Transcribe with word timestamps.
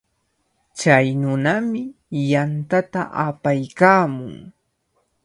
Chay 0.77 1.07
nunami 1.21 1.81
yantata 2.31 3.01
apaykaamun. 3.25 4.35